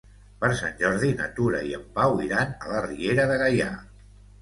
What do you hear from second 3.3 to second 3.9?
de Gaià.